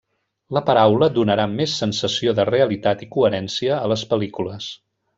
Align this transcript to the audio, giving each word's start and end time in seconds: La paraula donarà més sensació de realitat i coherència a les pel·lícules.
La 0.57 0.61
paraula 0.69 1.09
donarà 1.17 1.45
més 1.51 1.75
sensació 1.83 2.33
de 2.41 2.47
realitat 2.51 3.07
i 3.07 3.09
coherència 3.19 3.77
a 3.81 3.93
les 3.95 4.09
pel·lícules. 4.15 4.73